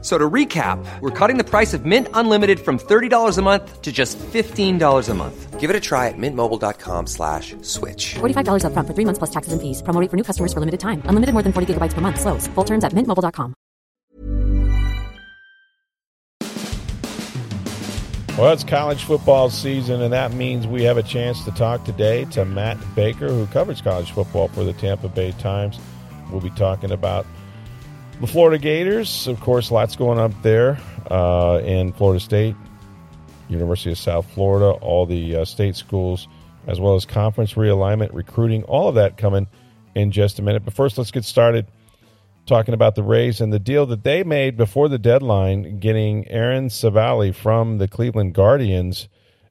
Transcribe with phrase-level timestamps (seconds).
[0.00, 3.82] F- So to recap, we're cutting the price of Mint Unlimited from $30 a month
[3.82, 5.58] to just $15 a month.
[5.58, 8.14] Give it a try at mintmobile.com slash switch.
[8.20, 9.82] $45 upfront for three months plus taxes and fees.
[9.82, 11.02] Promo rate for new customers for limited time.
[11.06, 12.20] Unlimited more than 40 gigabytes per month.
[12.20, 12.46] Slows.
[12.54, 13.54] Full terms at mintmobile.com.
[18.38, 22.24] Well, it's college football season, and that means we have a chance to talk today
[22.26, 25.80] to Matt Baker, who covers college football for the Tampa Bay Times.
[26.30, 27.26] We'll be talking about
[28.20, 29.28] the Florida Gators.
[29.28, 30.78] Of course, lots going up there
[31.10, 32.56] uh, in Florida State,
[33.48, 36.28] University of South Florida, all the uh, state schools,
[36.66, 39.46] as well as conference realignment, recruiting, all of that coming
[39.94, 40.64] in just a minute.
[40.64, 41.66] But first, let's get started
[42.46, 46.68] talking about the Rays and the deal that they made before the deadline, getting Aaron
[46.68, 49.08] Civale from the Cleveland Guardians,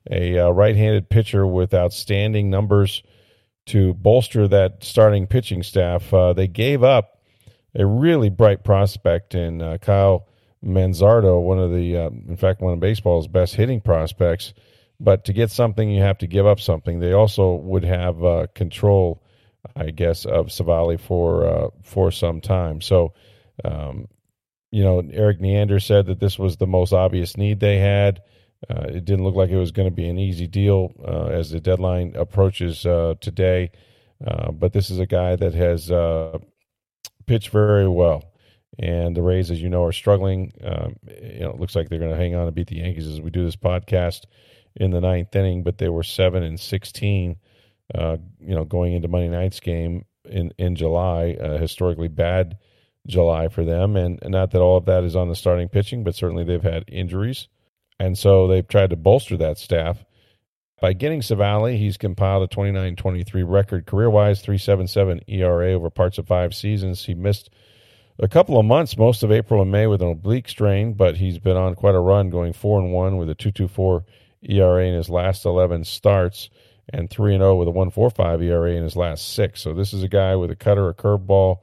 [0.09, 3.04] a uh, right-handed pitcher with outstanding numbers
[3.68, 6.14] to bolster that starting pitching staff.
[6.14, 7.17] Uh, they gave up
[7.78, 10.28] a really bright prospect in uh, Kyle
[10.66, 14.53] Manzardo, one of the, uh, in fact, one of baseball's best hitting prospects.
[15.00, 17.00] But to get something, you have to give up something.
[17.00, 19.22] They also would have uh, control
[19.75, 22.81] I guess, of Civale for uh, for some time.
[22.81, 23.14] So,
[23.66, 24.08] um,
[24.72, 28.22] you know, Erik Neander said that this was the most obvious need they had.
[28.69, 31.52] Uh, it didn't look like it was going to be an easy deal uh, as
[31.52, 33.72] the deadline approaches uh, today.
[34.25, 36.38] Uh, but this is a guy that has uh,
[37.28, 38.23] pitched very well.
[38.80, 40.53] And the Rays, as you know, are struggling.
[40.64, 43.08] Um, you know, it looks like they're going to hang on and beat the Yankees
[43.08, 44.25] as we do this podcast
[44.75, 45.64] in the ninth inning.
[45.64, 47.38] But they were seven and sixteen
[47.94, 52.58] uh, you know, going into Monday night's game in in July, uh, historically bad
[53.08, 56.03] July for them, and, and not that all of that is on the starting pitching,
[56.03, 57.47] but certainly they've had injuries,
[58.00, 60.03] and so they've tried to bolster that staff
[60.80, 61.78] by getting Civale.
[61.78, 67.06] He's compiled a 29-23 record career-wise, 3.77 ERA over parts of five seasons.
[67.06, 67.50] He missed
[68.19, 71.40] a couple of months, most of April and May, with an oblique strain, but he's
[71.40, 74.03] been on quite a run, going four and one with a 2.24
[74.44, 76.50] ERA in his last 11 starts
[76.94, 79.62] and 3 and 0 with a 1.45 ERA in his last six.
[79.62, 81.57] So this is a guy with a cutter, a curveball,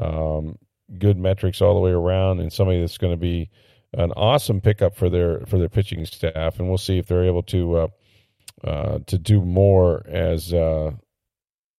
[0.00, 0.58] um,
[0.98, 3.48] good metrics all the way around, and somebody that's going to be
[3.94, 6.58] an awesome pickup for their for their pitching staff.
[6.58, 7.88] And we'll see if they're able to uh,
[8.64, 10.92] uh, to do more as uh,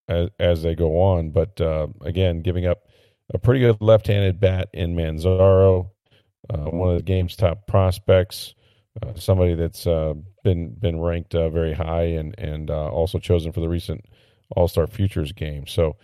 [0.08, 1.30] as as they go on.
[1.30, 2.86] But uh, again, giving up
[3.32, 5.90] a pretty good left-handed bat in Manzardo,
[6.50, 8.54] uh, one of the game's top prospects.
[9.02, 13.52] Uh, somebody that's uh, been been ranked uh, very high and and uh, also chosen
[13.52, 14.04] for the recent
[14.56, 15.66] All Star Futures game.
[15.66, 15.96] So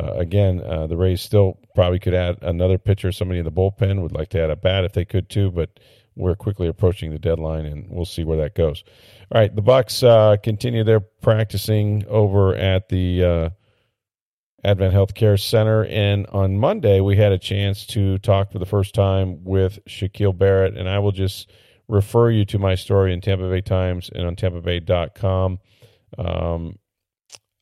[0.00, 3.12] uh, again, uh, the Rays still probably could add another pitcher.
[3.12, 5.78] Somebody in the bullpen would like to add a bat if they could too, but
[6.16, 8.84] we're quickly approaching the deadline, and we'll see where that goes.
[9.32, 10.00] All right, the Bucks
[10.42, 13.52] continue their practicing over at the.
[14.64, 15.86] Advent Healthcare Center.
[15.86, 20.38] And on Monday, we had a chance to talk for the first time with Shaquil
[20.38, 20.76] Barrett.
[20.76, 21.50] And I will just
[21.88, 25.58] refer you to my story in Tampa Bay Times and on tampabay.com.
[26.18, 26.78] Um,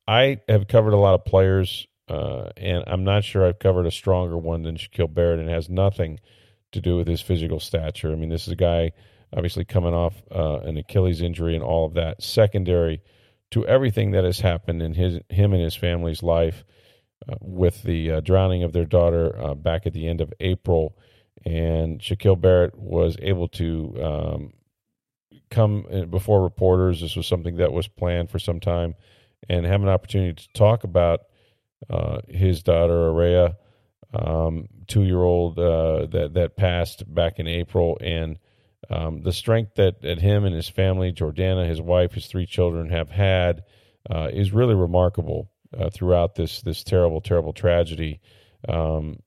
[0.06, 3.90] I have covered a lot of players, uh, and I'm not sure I've covered a
[3.90, 6.20] stronger one than Shaquil Barrett, and has nothing
[6.72, 8.12] to do with his physical stature.
[8.12, 8.92] I mean, this is a guy
[9.32, 13.00] obviously coming off uh, an Achilles injury and all of that, secondary
[13.52, 16.64] to everything that has happened in his him and his family's life
[17.28, 20.96] uh, with the uh, drowning of their daughter uh, back at the end of April
[21.44, 24.52] and Shaquil Barrett was able to um,
[25.50, 27.00] come before reporters.
[27.00, 28.94] This was something that was planned for some time,
[29.48, 31.20] and have an opportunity to talk about
[31.88, 33.56] uh, his daughter Arrayah,
[34.12, 38.38] um, two-year-old uh, that that passed back in April, and
[38.88, 42.90] um, the strength that that him and his family, Jordanna, his wife, his three children,
[42.90, 43.62] have had
[44.08, 48.20] uh, is really remarkable uh, throughout this this terrible, terrible tragedy.
[48.68, 49.20] Um,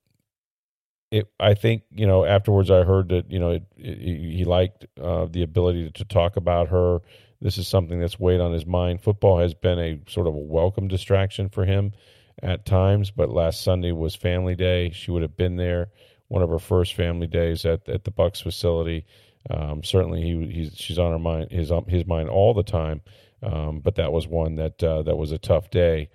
[1.11, 4.85] it, I think you know afterwards I heard that you know it, it, he liked
[5.01, 6.99] uh, the ability to talk about her.
[7.39, 9.01] This is something that's weighed on his mind.
[9.01, 11.93] Football has been a sort of a welcome distraction for him
[12.41, 14.91] at times, but last Sunday was family day.
[14.91, 15.89] She would have been there,
[16.27, 19.05] one of her first family days at at the Bucks facility.
[19.49, 23.01] Um, certainly, he he's, she's on her mind his his mind all the time.
[23.41, 26.09] Um, but that was one that uh, that was a tough day.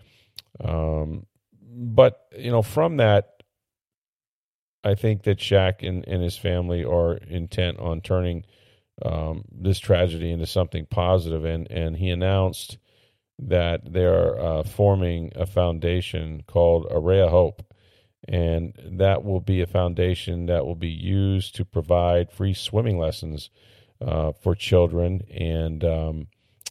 [0.64, 1.26] Um,
[1.60, 3.38] but you know, from that
[4.84, 8.44] I think that Shaq and, and his family are intent on turning
[9.04, 12.78] um, this tragedy into something positive, and and he announced
[13.38, 17.62] that they are uh, forming a foundation called Arrayah Hope,
[18.26, 23.50] and that will be a foundation that will be used to provide free swimming lessons
[24.00, 26.26] uh, for children and um,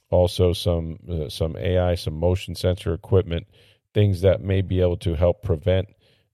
[0.09, 3.47] also some uh, some AI, some motion sensor equipment,
[3.93, 5.87] things that may be able to help prevent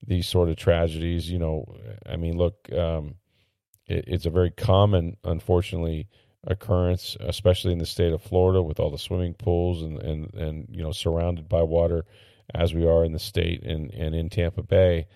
[0.05, 1.29] these sort of tragedies.
[1.29, 1.65] You know,
[2.07, 3.15] I mean, look, um,
[3.87, 6.07] it, it's a very common, unfortunately,
[6.45, 10.67] occurrence, especially in the state of Florida with all the swimming pools and and and
[10.69, 12.05] you know surrounded by water,
[12.53, 15.07] as we are in the state and and in Tampa Bay,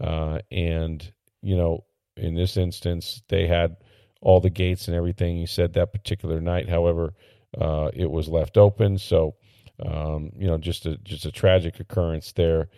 [0.00, 1.12] uh, and
[1.42, 1.84] you know,
[2.16, 3.76] in this instance, they had
[4.20, 5.36] all the gates and everything.
[5.36, 7.14] He said that particular night, however
[7.58, 8.98] uh, it was left open.
[8.98, 9.36] So,
[9.84, 12.68] um, you know, just a just a tragic occurrence there.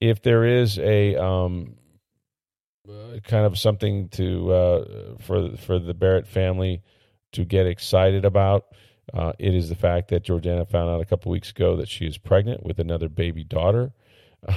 [0.00, 1.76] If there is a um,
[2.88, 4.84] uh, kind of something to uh,
[5.20, 6.82] for for the Barrett family
[7.32, 8.66] to get excited about,
[9.14, 12.06] uh, it is the fact that Jordanna found out a couple weeks ago that she
[12.06, 13.92] is pregnant with another baby daughter.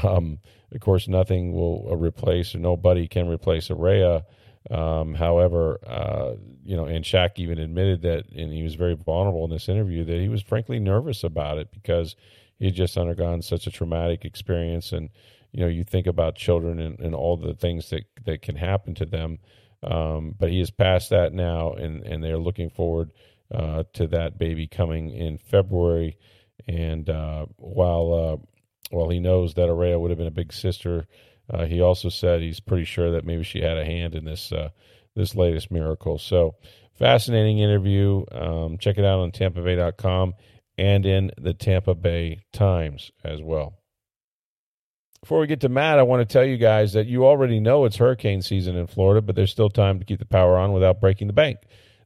[0.03, 0.39] Um,
[0.73, 4.23] of course, nothing will replace, or nobody can replace Arrayah.
[4.69, 9.43] Um, however, uh, you know, and Shaq even admitted that, and he was very vulnerable
[9.45, 12.15] in this interview that he was frankly nervous about it because
[12.59, 14.91] he had just undergone such a traumatic experience.
[14.91, 15.09] And
[15.51, 18.93] you know, you think about children and, and all the things that that can happen
[18.95, 19.39] to them.
[19.83, 23.11] Um, but he is past that now, and and they're looking forward
[23.53, 26.17] uh, to that baby coming in February.
[26.67, 28.45] And uh, while uh,
[28.95, 31.07] while he knows that Arrayah would have been a big sister
[31.51, 34.51] uh, he also said he's pretty sure that maybe she had a hand in this
[34.51, 34.69] uh,
[35.15, 36.17] this latest miracle.
[36.17, 36.55] So
[36.93, 38.23] fascinating interview.
[38.31, 40.33] Um, check it out on TampaBay.com
[40.77, 43.80] and in the Tampa Bay Times as well.
[45.21, 47.85] Before we get to Matt, I want to tell you guys that you already know
[47.85, 50.99] it's hurricane season in Florida, but there's still time to keep the power on without
[50.99, 51.59] breaking the bank.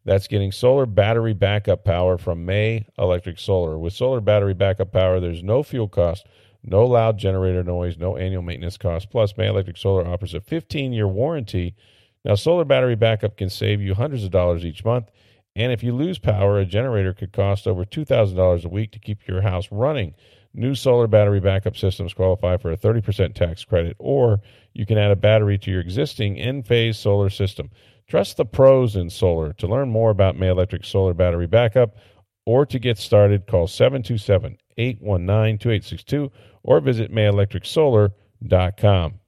[0.04, 3.80] That's getting solar battery backup power from May Electric Solar.
[3.80, 6.28] With solar battery backup power, there's no fuel cost
[6.66, 9.08] no loud generator noise, no annual maintenance costs.
[9.10, 11.76] Plus, May Electric Solar offers a 15 year warranty.
[12.24, 15.12] Now, solar battery backup can save you hundreds of dollars each month.
[15.56, 19.28] And if you lose power, a generator could cost over $2,000 a week to keep
[19.28, 20.16] your house running.
[20.57, 24.40] New solar battery backup systems qualify for a 30% tax credit, or
[24.74, 27.69] you can add a battery to your existing Enphase solar system.
[28.07, 29.52] Trust the pros in solar.
[29.54, 31.98] To learn more about May Electric Solar Battery Backup
[32.46, 36.31] or to get started, call 727 819 2862
[36.63, 39.19] or visit mayelectricsolar.com.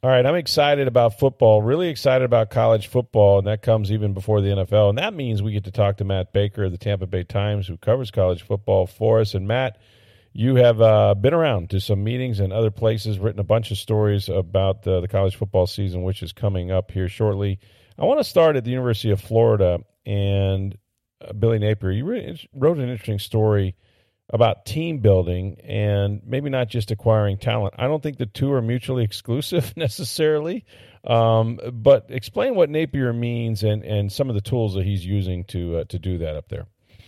[0.00, 4.14] All right, I'm excited about football, really excited about college football, and that comes even
[4.14, 4.90] before the NFL.
[4.90, 7.66] And that means we get to talk to Matt Baker of the Tampa Bay Times,
[7.66, 9.34] who covers college football for us.
[9.34, 9.76] And Matt,
[10.32, 13.78] you have uh, been around to some meetings and other places, written a bunch of
[13.78, 17.58] stories about the, the college football season, which is coming up here shortly.
[17.98, 20.78] I want to start at the University of Florida and
[21.20, 21.90] uh, Billy Napier.
[21.90, 23.74] You wrote an interesting story
[24.30, 27.74] about team building and maybe not just acquiring talent.
[27.78, 30.64] I don't think the two are mutually exclusive necessarily.
[31.04, 35.44] Um, but explain what Napier means and, and some of the tools that he's using
[35.44, 36.66] to uh, to do that up there.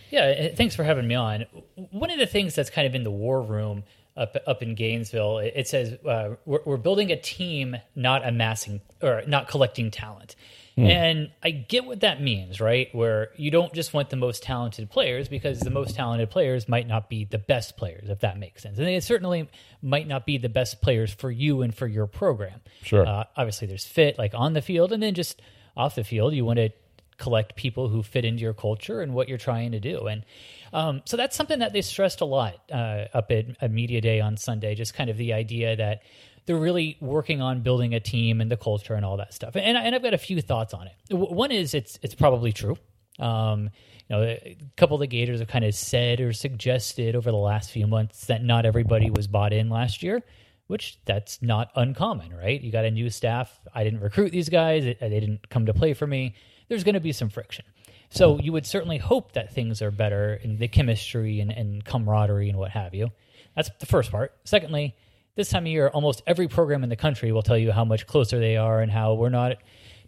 [0.09, 1.45] Yeah, thanks for having me on.
[1.75, 3.83] One of the things that's kind of in the war room
[4.17, 9.23] up up in Gainesville, it says uh, we're, we're building a team, not amassing or
[9.27, 10.35] not collecting talent.
[10.77, 10.89] Mm.
[10.89, 12.87] And I get what that means, right?
[12.93, 16.87] Where you don't just want the most talented players because the most talented players might
[16.87, 18.77] not be the best players, if that makes sense.
[18.77, 19.49] And they certainly
[19.81, 22.61] might not be the best players for you and for your program.
[22.83, 23.05] Sure.
[23.05, 25.41] Uh, obviously, there's fit like on the field, and then just
[25.75, 26.69] off the field, you want to
[27.17, 30.07] collect people who fit into your culture and what you're trying to do.
[30.07, 30.25] And
[30.73, 34.21] um, so that's something that they stressed a lot uh, up at, at Media Day
[34.21, 36.01] on Sunday, just kind of the idea that
[36.45, 39.55] they're really working on building a team and the culture and all that stuff.
[39.55, 41.13] And, and I've got a few thoughts on it.
[41.13, 42.77] One is it's it's probably true.
[43.19, 43.69] Um,
[44.09, 47.37] you know, a couple of the Gators have kind of said or suggested over the
[47.37, 50.21] last few months that not everybody was bought in last year,
[50.67, 52.59] which that's not uncommon, right?
[52.59, 53.57] You got a new staff.
[53.73, 54.83] I didn't recruit these guys.
[54.83, 56.35] They didn't come to play for me.
[56.67, 57.65] There's going to be some friction.
[58.09, 62.49] So you would certainly hope that things are better in the chemistry and, and camaraderie
[62.49, 63.11] and what have you.
[63.55, 64.33] That's the first part.
[64.43, 64.95] Secondly,
[65.35, 68.05] this time of year, almost every program in the country will tell you how much
[68.07, 69.57] closer they are and how we're not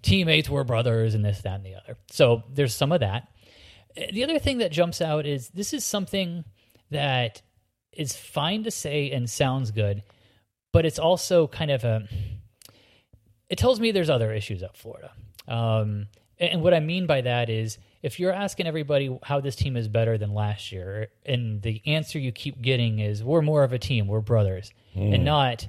[0.01, 1.98] teammates, we're brothers, and this, that, and the other.
[2.12, 3.30] So there's some of that.
[3.96, 6.44] The other thing that jumps out is this is something
[6.92, 7.42] that
[7.92, 10.03] is fine to say and sounds good,
[10.72, 12.08] but it's also kind of a.
[13.50, 15.12] It tells me there's other issues up Florida.
[15.48, 16.08] Um,
[16.39, 19.88] and what I mean by that is if you're asking everybody how this team is
[19.88, 23.79] better than last year, and the answer you keep getting is we're more of a
[23.79, 25.15] team, we're brothers, mm.
[25.15, 25.67] and not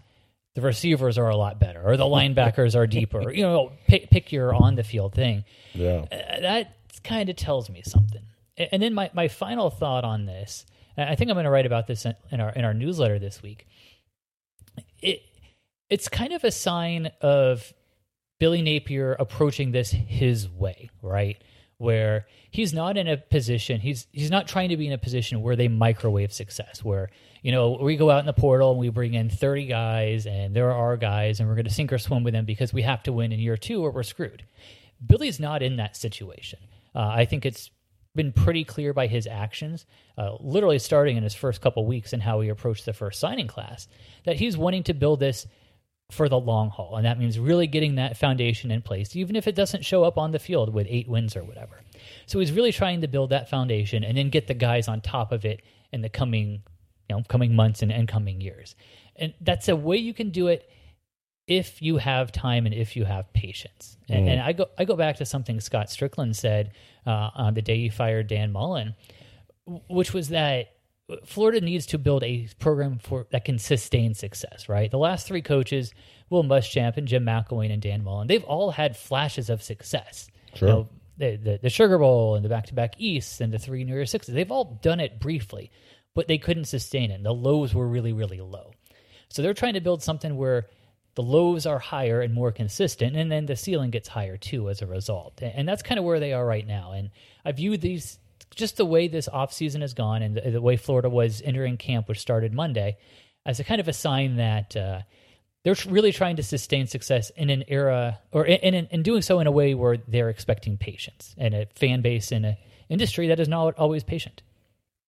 [0.56, 3.30] the receivers are a lot better or the linebackers are deeper.
[3.34, 5.44] You know, pick, pick your on the field thing.
[5.72, 8.22] Yeah, uh, that kind of tells me something.
[8.56, 11.86] And then my, my final thought on this, I think I'm going to write about
[11.86, 13.66] this in our in our newsletter this week.
[15.00, 15.22] it
[15.88, 17.72] it's kind of a sign of
[18.40, 21.42] Billy Napier approaching this his way, right?
[21.84, 25.42] Where he's not in a position, he's he's not trying to be in a position
[25.42, 27.10] where they microwave success, where
[27.42, 30.56] you know we go out in the portal and we bring in thirty guys and
[30.56, 32.82] there are our guys and we're going to sink or swim with them because we
[32.82, 34.44] have to win in year two or we're screwed.
[35.06, 36.58] Billy's not in that situation.
[36.94, 37.70] Uh, I think it's
[38.14, 39.86] been pretty clear by his actions,
[40.16, 43.48] uh, literally starting in his first couple weeks and how he approached the first signing
[43.48, 43.88] class,
[44.24, 45.46] that he's wanting to build this
[46.10, 46.96] for the long haul.
[46.96, 50.18] And that means really getting that foundation in place, even if it doesn't show up
[50.18, 51.80] on the field with eight wins or whatever.
[52.26, 55.32] So he's really trying to build that foundation and then get the guys on top
[55.32, 56.62] of it in the coming,
[57.08, 58.76] you know, coming months and, and coming years.
[59.16, 60.68] And that's a way you can do it
[61.46, 63.96] if you have time and if you have patience.
[64.08, 64.30] And, mm.
[64.30, 66.72] and I go I go back to something Scott Stricklin said
[67.06, 68.94] uh, on the day he fired Dan Mullen,
[69.88, 70.73] which was that
[71.26, 74.68] Florida needs to build a program for that can sustain success.
[74.68, 75.92] Right, the last three coaches,
[76.30, 80.28] Will Muschamp and Jim McElwain and Dan Mullen, they've all had flashes of success.
[80.54, 80.68] Sure.
[80.68, 83.58] You know, the, the, the Sugar Bowl and the back to back Easts and the
[83.58, 85.70] three New Year Sixes, they've all done it briefly,
[86.14, 87.14] but they couldn't sustain it.
[87.14, 88.72] And the lows were really, really low.
[89.28, 90.66] So they're trying to build something where
[91.14, 94.82] the lows are higher and more consistent, and then the ceiling gets higher too as
[94.82, 95.40] a result.
[95.42, 96.92] And that's kind of where they are right now.
[96.92, 97.10] And
[97.44, 98.18] I view these
[98.54, 102.08] just the way this offseason has gone and the, the, way Florida was entering camp,
[102.08, 102.96] which started Monday,
[103.46, 105.00] as a kind of a sign that uh,
[105.64, 109.40] they're really trying to sustain success in an era or in, in, in, doing so
[109.40, 112.56] in a way where they're expecting patience and a fan base in an
[112.88, 114.42] industry that is not always patient.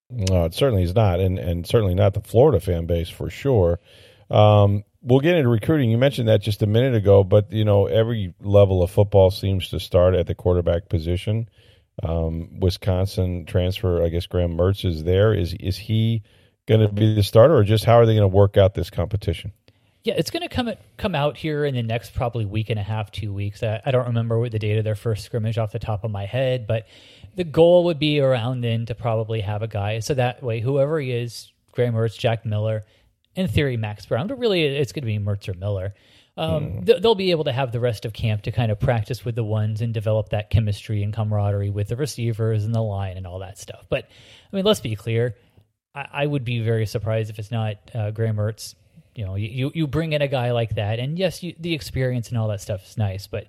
[0.09, 3.81] No, it certainly is not, and and certainly not the Florida fan base for sure.
[4.31, 5.91] Um, we'll get into recruiting.
[5.91, 9.69] You mentioned that just a minute ago, but you know every level of football seems
[9.71, 11.49] to start at the quarterback position.
[12.03, 15.33] Um, Wisconsin transfer, I guess Graham Mertz is there.
[15.33, 16.23] Is is he
[16.67, 18.91] going to be the starter, or just how are they going to work out this
[18.91, 19.53] competition?
[20.05, 22.83] Yeah, it's going to come come out here in the next probably week and a
[22.83, 23.63] half, two weeks.
[23.63, 26.11] I, I don't remember what the date of their first scrimmage off the top of
[26.11, 26.87] my head, but
[27.35, 31.01] the goal would be around then to probably have a guy so that way whoever
[31.01, 32.85] he is, Graham Mertz, Jack Miller,
[33.35, 35.95] in theory, Max Brown, but really it's going to be Mertz or Miller.
[36.37, 36.87] Um, mm.
[36.87, 39.35] th- they'll be able to have the rest of camp to kind of practice with
[39.35, 43.27] the ones and develop that chemistry and camaraderie with the receivers and the line and
[43.27, 43.87] all that stuff.
[43.89, 44.05] But
[44.53, 45.35] I mean, let's be clear.
[45.95, 48.75] I, I would be very surprised if it's not uh, Graham Mertz.
[49.15, 52.29] You know, you, you bring in a guy like that, and yes, you, the experience
[52.29, 53.47] and all that stuff is nice, but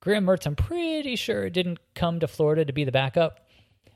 [0.00, 3.46] Graham Mertz, I'm pretty sure didn't come to Florida to be the backup.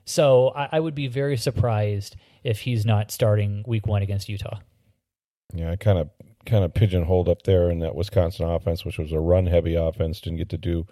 [0.04, 4.58] So I, I would be very surprised if he's not starting Week One against Utah.
[5.54, 6.10] Yeah, I kind of
[6.46, 10.20] kind of pigeonholed up there in that Wisconsin offense, which was a run heavy offense.
[10.20, 10.86] Didn't get to do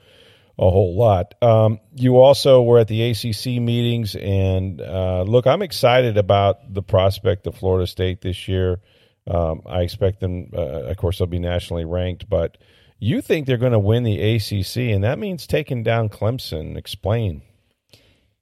[0.59, 1.35] a whole lot.
[1.43, 6.83] Um, you also were at the ACC meetings, and uh, look, I'm excited about the
[6.83, 8.81] prospect of Florida State this year.
[9.27, 12.59] Um, I expect them, uh, of course, they'll be nationally ranked, but
[12.99, 16.77] you think they're going to win the ACC, and that means taking down Clemson.
[16.77, 17.43] Explain.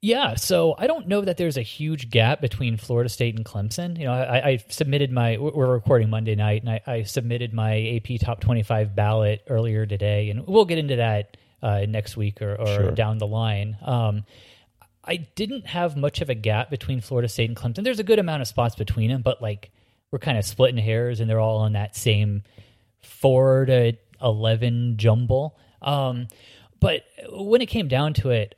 [0.03, 3.97] Yeah, so I don't know that there's a huge gap between Florida State and Clemson.
[3.97, 8.01] You know, I, I submitted my we're recording Monday night, and I, I, submitted my
[8.03, 12.55] AP Top 25 ballot earlier today, and we'll get into that uh, next week or,
[12.55, 12.91] or sure.
[12.91, 13.77] down the line.
[13.81, 14.25] Um,
[15.05, 17.85] I didn't have much of a gap between Florida State and Clemson.
[17.85, 19.71] There's a good amount of spots between them, but like
[20.11, 22.43] we're kind of splitting hairs, and they're all on that same
[23.01, 25.57] four to eleven jumble.
[25.81, 26.27] Um,
[26.81, 28.55] but when it came down to it,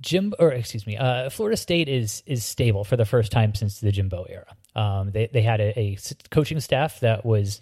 [0.00, 3.80] Jim, or excuse me, uh, Florida State is is stable for the first time since
[3.80, 4.54] the Jimbo era.
[4.74, 5.98] Um, they they had a, a,
[6.30, 7.60] coaching staff that was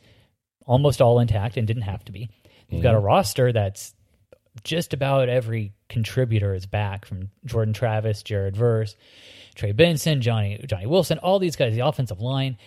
[0.66, 2.28] almost all intact and didn't have to be.
[2.68, 2.82] You've mm-hmm.
[2.82, 3.06] got a mm-hmm.
[3.06, 3.94] roster that's
[4.64, 8.96] just about every contributor is back from Jordan Travis, Jared Verse,
[9.54, 11.74] Trey Benson, Johnny Johnny Wilson, all these guys.
[11.74, 12.58] The offensive line,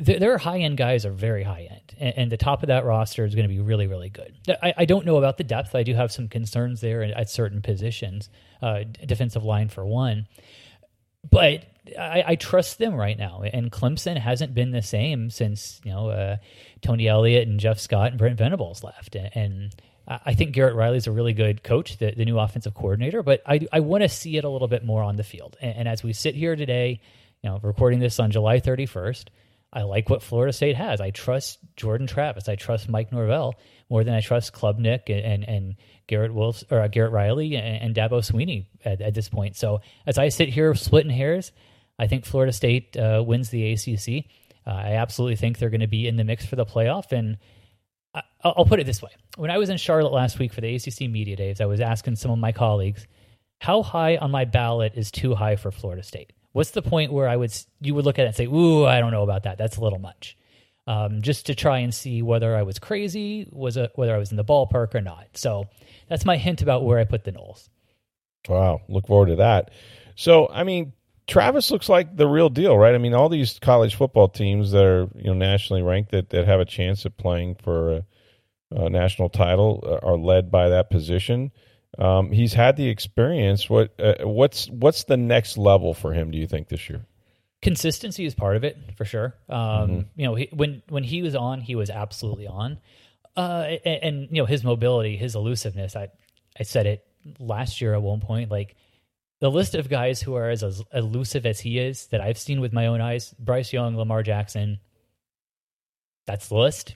[0.00, 3.34] their high end guys are very high end, and, the top of that roster is
[3.34, 4.34] going to be really, really good.
[4.62, 5.74] I, I, don't know about the depth.
[5.74, 8.28] I do have some concerns there at certain positions,
[8.62, 10.26] uh, defensive line for one,
[11.28, 11.64] but
[11.98, 13.42] I, I, trust them right now.
[13.42, 16.36] And Clemson hasn't been the same since you know uh,
[16.80, 19.74] Tony Elliott and Jeff Scott and Brent Venables left, and, and
[20.06, 23.42] I think Garrett Riley is a really good coach, the, the new offensive coordinator, but
[23.46, 25.56] I, I want to see it a little bit more on the field.
[25.60, 27.00] And, and as we sit here today,
[27.42, 29.26] you know, recording this on July 31st,
[29.72, 31.00] I like what Florida State has.
[31.00, 32.48] I trust Jordan Travis.
[32.48, 33.54] I trust Mike Norvell
[33.88, 35.74] more than I trust Klubnik and and, and
[36.08, 39.56] Garrett Wolf or uh, Garrett Riley and, and Dabo Swinney at, at, this point.
[39.56, 41.52] So as I sit here splitting hairs,
[41.98, 44.26] I think Florida State uh, wins the ACC.
[44.66, 47.12] Uh, I absolutely think they're going to be in the mix for the playoff.
[47.12, 47.38] And
[48.12, 50.74] I, I'll put it this way: when I was in Charlotte last week for the
[50.74, 53.06] ACC media days, I was asking some of my colleagues,
[53.60, 57.28] "How high on my ballot is too high for Florida State?" What's the point where
[57.28, 59.58] I would you would look at it and say, "Ooh, I don't know about that.
[59.58, 60.36] That's a little much."
[60.90, 64.32] um, just to try and see whether I was crazy, was a, whether I was
[64.32, 65.28] in the ballpark or not.
[65.34, 65.68] So
[66.08, 67.68] that's my hint about where I put the Noles.
[68.48, 69.70] Wow, look forward to that.
[70.16, 70.92] So, I mean,
[71.28, 72.94] Travis looks like the real deal, right?
[72.94, 76.46] I mean, all these college football teams that are you know nationally ranked that, that
[76.46, 78.04] have a chance at playing for a,
[78.72, 81.52] a national title uh, are led by that position.
[81.98, 83.68] Um, he's had the experience.
[83.68, 86.30] What uh, what's what's the next level for him?
[86.30, 87.06] Do you think this year?
[87.62, 89.34] Consistency is part of it for sure.
[89.48, 90.00] Um, mm-hmm.
[90.16, 92.78] You know, he, when when he was on, he was absolutely on,
[93.36, 95.96] uh, and, and you know his mobility, his elusiveness.
[95.96, 96.08] I
[96.58, 97.04] I said it
[97.38, 98.76] last year at one point, like
[99.40, 102.60] the list of guys who are as, as elusive as he is that I've seen
[102.60, 104.78] with my own eyes: Bryce Young, Lamar Jackson.
[106.26, 106.94] That's the list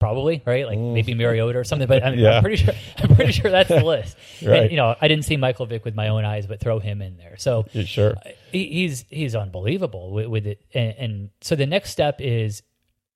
[0.00, 0.94] probably right like mm.
[0.94, 2.38] maybe mariota or something but I'm, yeah.
[2.38, 2.74] I'm, pretty sure
[3.20, 4.62] pretty sure that's the list right.
[4.62, 7.02] And, you know i didn't see michael vick with my own eyes but throw him
[7.02, 11.30] in there so yeah, sure uh, he, he's he's unbelievable with, with it and, and,
[11.40, 12.62] so the next step is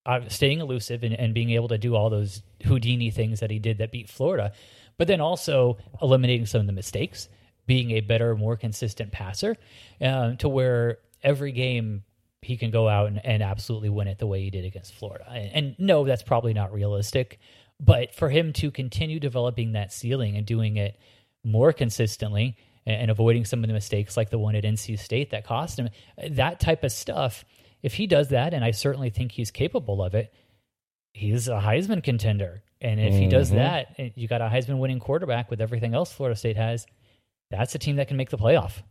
[0.06, 3.58] uh, staying elusive and, and being able to do all those houdini things that he
[3.58, 4.52] did that beat florida
[4.96, 7.28] but then also eliminating some of the mistakes
[7.66, 9.56] being a better more consistent passer
[10.00, 12.04] uh, to where every game
[12.44, 15.24] he can go out and, and absolutely win it the way he did against Florida.
[15.28, 17.40] And, and, no, that's probably not realistic.
[17.80, 20.98] But for him to continue developing that ceiling and doing it
[21.44, 25.30] more consistently and, and avoiding some of the mistakes like the one at NC State
[25.30, 25.88] that cost him,
[26.30, 27.44] that type of stuff,
[27.82, 30.32] if he does that, and I certainly think he's capable of it,
[31.12, 32.62] he's a Heisman contender.
[32.80, 33.22] And if mm-hmm.
[33.22, 33.58] he does mm-hmm.
[33.58, 36.86] that, you got a Heisman winning quarterback with everything else Florida State has,
[37.50, 38.82] that's a team that can make the playoff.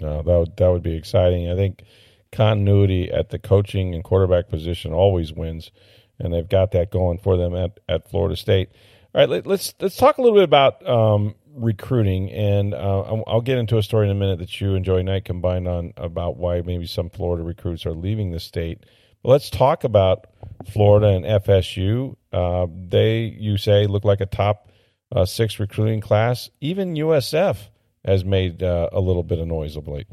[0.00, 1.50] No, that would, that would be exciting.
[1.50, 1.84] I think
[2.32, 5.70] continuity at the coaching and quarterback position always wins,
[6.18, 8.70] and they've got that going for them at, at Florida State.
[9.14, 13.22] All right, let, us let's, let's talk a little bit about um, recruiting, and uh,
[13.26, 15.92] I'll get into a story in a minute that you and Joey Knight combined on
[15.96, 18.84] about why maybe some Florida recruits are leaving the state.
[19.22, 20.26] But let's talk about
[20.72, 22.16] Florida and FSU.
[22.32, 24.70] Uh, they, you say, look like a top
[25.14, 26.50] uh, six recruiting class.
[26.60, 27.56] Even USF
[28.04, 30.06] has made uh, a little bit of noise of late.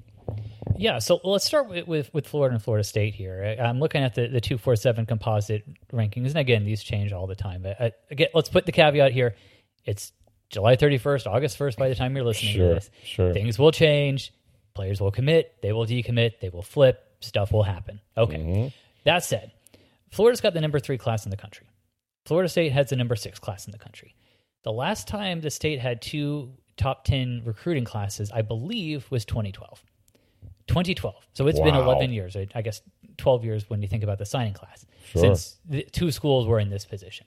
[0.76, 3.58] Yeah, so let's start with, with, with, Florida and Florida State here.
[3.60, 7.64] I'm looking at the, the 247 composite rankings, and again, these change all the time.
[7.64, 9.36] But uh, again, let's put the caveat here.
[9.86, 10.12] It's
[10.50, 12.92] July 31st, August 1st by the time you're listening sure, to this.
[13.04, 13.34] Sure.
[13.34, 14.34] Things will change.
[14.74, 15.56] Players will commit.
[15.62, 16.40] They will decommit.
[16.42, 17.00] They will flip.
[17.22, 18.02] Stuff will happen.
[18.18, 18.38] Okay.
[18.38, 18.68] Mm-hmm.
[19.06, 19.52] That said,
[20.12, 21.68] Florida's got the number three class in the country.
[22.26, 24.16] Florida State has the number six class in the country.
[24.64, 29.84] The last time the state had two top 10 recruiting classes, I believe, was 2012.
[30.68, 31.16] 2012.
[31.34, 31.66] So it's wow.
[31.66, 32.82] been 11 years, I guess
[33.18, 35.22] 12 years when you think about the signing class, sure.
[35.22, 37.26] since the two schools were in this position.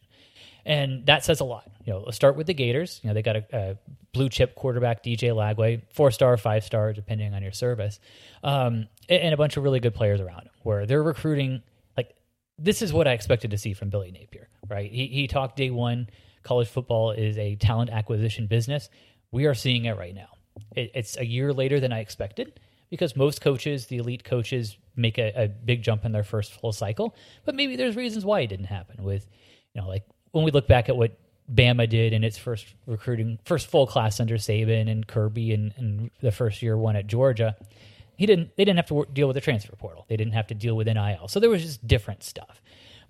[0.64, 1.70] And that says a lot.
[1.84, 2.98] You know, let's start with the Gators.
[3.02, 3.76] You know, they got a, a
[4.12, 8.00] blue chip quarterback, DJ Lagway, four star, five star, depending on your service,
[8.42, 10.50] um, and a bunch of really good players around him.
[10.64, 11.62] Where they're recruiting,
[11.96, 12.16] like
[12.58, 14.48] this is what I expected to see from Billy Napier.
[14.68, 14.90] Right?
[14.90, 16.08] He he talked day one.
[16.42, 18.88] College football is a talent acquisition business.
[19.30, 20.30] We are seeing it right now.
[20.74, 22.58] It, it's a year later than I expected
[22.90, 26.72] because most coaches, the elite coaches, make a, a, big jump in their first full
[26.72, 27.14] cycle.
[27.44, 29.02] But maybe there's reasons why it didn't happen.
[29.02, 29.26] With
[29.74, 31.18] you know, like when we look back at what
[31.52, 36.10] Bama did in its first recruiting, first full class under Saban and Kirby, and, and
[36.20, 37.56] the first year one at Georgia,
[38.16, 38.56] he didn't.
[38.56, 40.06] They didn't have to deal with the transfer portal.
[40.08, 41.28] They didn't have to deal with NIL.
[41.28, 42.60] So there was just different stuff.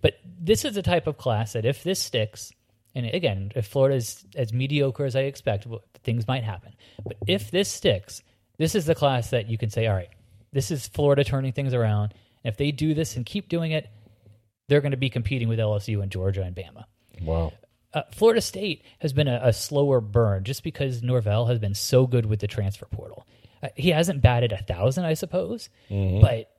[0.02, 2.52] But this is the type of class that if this sticks,
[2.94, 5.66] and again, if Florida is as mediocre as I expect,
[6.04, 6.74] things might happen.
[7.04, 8.22] But if this sticks,
[8.58, 10.08] this is the class that you can say, all right,
[10.52, 12.14] this is Florida turning things around.
[12.44, 13.88] And if they do this and keep doing it,
[14.68, 16.84] they're going to be competing with LSU and Georgia and Bama.
[17.22, 17.52] Wow.
[17.92, 22.06] Uh, Florida State has been a, a, slower burn just because Norvell has been so
[22.06, 23.26] good with the transfer portal.
[23.62, 26.20] Uh, he hasn't batted a thousand, I suppose, mm-hmm.
[26.20, 26.50] but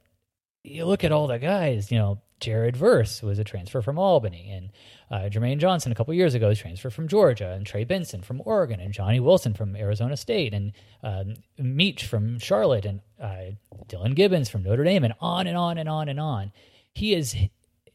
[0.64, 4.52] you look at all the guys, you know, Jared Verse was a transfer from Albany,
[4.52, 4.72] and
[5.10, 8.42] uh, Jermaine Johnson a couple years ago was transfer from Georgia, and Trey Benson from
[8.46, 10.72] Oregon, and Johnny Wilson from Arizona State, and
[11.04, 13.56] um, Meach from Charlotte, and uh,
[13.88, 16.52] Dillan Gibbons from Notre Dame, and on and on and on and on.
[16.94, 17.36] He has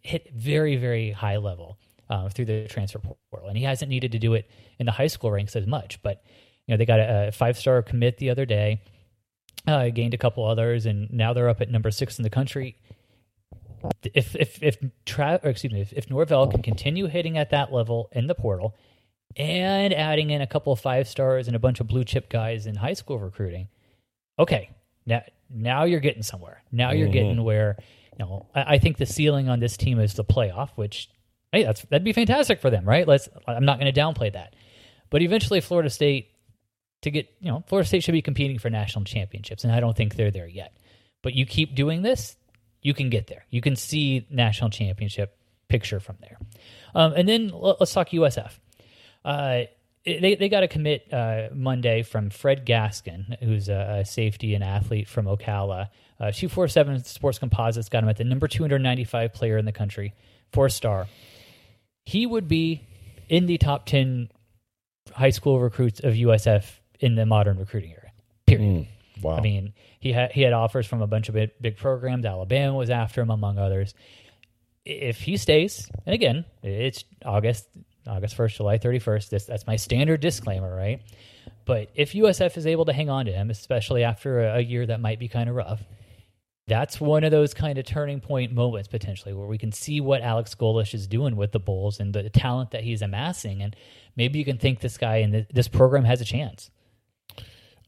[0.00, 1.78] hit very, very high level
[2.11, 5.07] uh, through the transfer portal, and he hasn't needed to do it in the high
[5.07, 6.02] school ranks as much.
[6.02, 6.24] But
[6.66, 8.83] you know, they got a, a five star commit the other day,
[9.68, 12.76] uh, gained a couple others, and now they're up at number six in the country
[14.03, 17.73] if if if Tra- or excuse me, if, if Norvell can continue hitting at that
[17.73, 18.77] level in the portal
[19.37, 22.66] and adding in a couple of five stars and a bunch of blue chip guys
[22.66, 23.68] in high school recruiting,
[24.38, 24.71] okay,
[25.07, 26.62] now now you're getting somewhere.
[26.73, 27.12] Now you're mm-hmm.
[27.12, 27.77] getting where
[28.12, 31.11] you know I, I, think the ceiling on this team is the playoff, which
[31.53, 33.07] hey, that's that'd be fantastic for them, right?
[33.07, 34.55] Let's I'm not going to downplay that,
[35.11, 36.31] but eventually Florida State
[37.03, 39.97] to get you know Florida State should be competing for national championships, and I don't
[39.97, 40.77] think they're there yet.
[41.23, 42.37] But you keep doing this,
[42.83, 43.47] you can get there.
[43.51, 45.37] You can see national championship
[45.68, 46.38] picture from there.
[46.95, 48.53] Um, and then let's talk USF.
[49.25, 49.62] Uh,
[50.05, 55.09] they they got a commit uh, Monday from Fred Gaskin, who's a, safety and athlete
[55.09, 55.88] from Ocala.
[56.18, 59.33] Uh, Two four seven Sports Composites got him at the number two hundred ninety five
[59.33, 60.12] player in the country,
[60.53, 61.07] four star.
[62.05, 62.85] He would be
[63.29, 64.29] in the top ten
[65.12, 66.64] high school recruits of USF
[66.99, 68.11] in the modern recruiting era.
[68.47, 68.88] Period.
[69.22, 69.37] Wow.
[69.37, 72.24] I mean, he had he had offers from a bunch of big, big programs.
[72.24, 73.94] Alabama was after him, among others.
[74.85, 77.68] If he stays, and again, it's August,
[78.06, 79.30] August first, July thirty first.
[79.30, 81.00] This that's my standard disclaimer, right?
[81.64, 84.87] But if USF is able to hang on to him, especially after a, a year
[84.87, 85.82] that might be kind of rough,
[86.66, 90.22] that's one of those kind of turning point moments potentially where we can see what
[90.22, 93.76] Alex Golesh is doing with the Bulls and the talent that he's amassing, and
[94.16, 96.70] maybe you can think this guy and th- this program has a chance.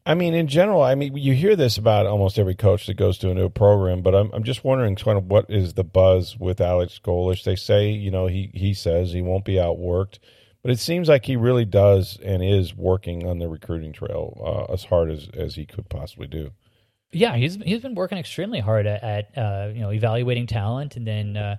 [0.07, 3.17] I mean, in general, I mean, you hear this about almost every coach that goes
[3.19, 6.37] to a new program, but I'm, I'm just wondering kind of what is the buzz
[6.39, 7.43] with Alex Golesh?
[7.43, 10.19] They say, you know, he, he says he won't be outworked,
[10.63, 14.73] but it seems like he really does and is working on the recruiting trail uh,
[14.73, 16.51] as hard as, as he could possibly do.
[17.11, 21.07] Yeah, he's he's been working extremely hard at, at uh, you know evaluating talent and
[21.07, 21.57] then uh,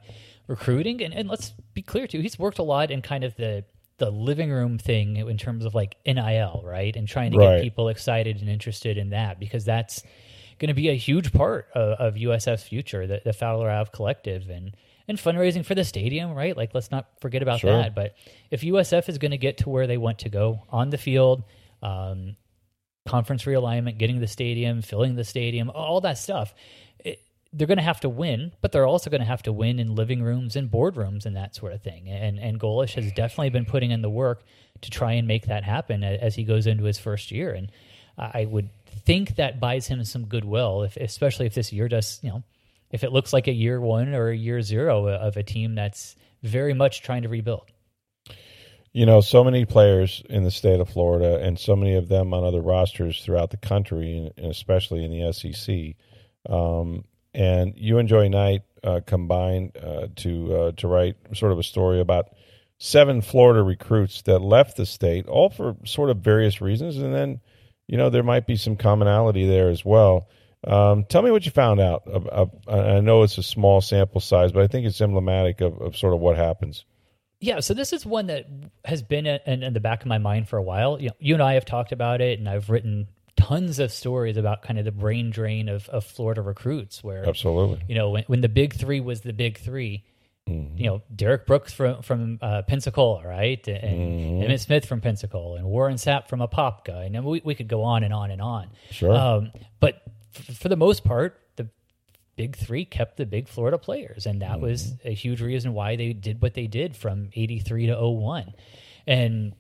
[0.48, 1.02] recruiting.
[1.02, 3.64] And, and let's be clear too, he's worked a lot in kind of the
[3.98, 7.56] the living room thing in terms of like NIL, right, and trying to Right.
[7.58, 10.04] get people excited and interested in that because that's
[10.60, 14.50] going to be a huge part of, of USF's future, the, the Fowler Ave Collective,
[14.50, 14.76] and
[15.08, 16.58] and fundraising for the stadium, right?
[16.58, 17.72] Like, let's not forget about Sure.
[17.72, 17.94] that.
[17.94, 18.16] But
[18.50, 21.44] if USF is going to get to where they want to go on the field,
[21.84, 22.36] um,
[23.06, 26.56] conference realignment, getting the stadium, filling the stadium, all that stuff.
[27.58, 29.96] They're going to have to win, but they're also going to have to win in
[29.96, 32.10] living rooms and boardrooms and that sort of thing.
[32.10, 34.44] And and Golesh has definitely been putting in the work
[34.82, 37.54] to try and make that happen as he goes into his first year.
[37.54, 37.72] And
[38.18, 38.70] I would
[39.06, 42.44] think that buys him some goodwill, if, especially if this year does, you know,
[42.92, 46.16] if it looks like a year one or a year zero of a team that's
[46.44, 47.72] very much trying to rebuild.
[48.94, 52.34] You know, so many players in the state of Florida, and so many of them
[52.34, 55.96] on other rosters throughout the country, and especially in the SEC.
[56.50, 57.04] Um,
[57.36, 61.64] and you and Joey Knight uh, combined uh, to uh, to write sort of a
[61.64, 62.30] story about
[62.78, 67.42] seven Florida recruits that left the state, all for sort of various reasons, and then
[67.88, 70.28] you know there might be some commonality there as well.
[70.66, 72.04] Um, tell me what you found out.
[72.68, 76.14] I know it's a small sample size, but I think it's emblematic of, of sort
[76.14, 76.86] of what happens.
[77.40, 78.48] Yeah, so this is one that
[78.86, 81.00] has been in, in the back of my mind for a while.
[81.00, 84.38] You, know, you and I have talked about it, and I've written tons of stories
[84.38, 87.82] about kind of the brain drain of, of Florida recruits, where Absolutely.
[87.88, 90.04] you know when, when the big three was the big 3
[90.48, 95.66] you know Derrick Brooks from from uh, Pensacola, right, and Emmitt Smith from Pensacola, and
[95.66, 98.70] Warren Sapp from Apopka, and we we could go on and on and on.
[98.92, 99.12] Sure.
[99.12, 100.04] Um, but
[100.36, 101.68] f- for the most part, the
[102.36, 106.14] big three kept the big Florida players, and that was a huge reason why they
[106.14, 108.54] did what they did from '83 to 01.
[109.08, 109.54] And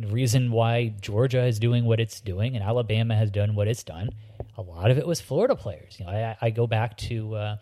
[0.00, 4.10] reason why Georgia is doing what it's doing and Alabama has done what it's done,
[4.56, 5.96] a lot of it was Florida players.
[5.98, 7.56] You know, I, I go back to uh,